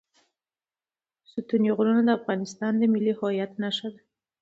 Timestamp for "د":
2.05-2.09, 2.77-2.83